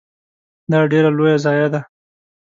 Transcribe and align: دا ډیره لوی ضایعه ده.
دا 0.71 0.79
ډیره 0.91 1.09
لوی 1.17 1.33
ضایعه 1.45 1.67
ده. 1.73 1.79